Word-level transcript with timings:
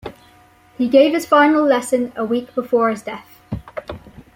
He 0.79 0.89
gave 0.89 1.13
his 1.13 1.27
final 1.27 1.63
lesson 1.63 2.11
a 2.15 2.25
week 2.25 2.55
before 2.55 2.89
his 2.89 3.03
death. 3.03 3.39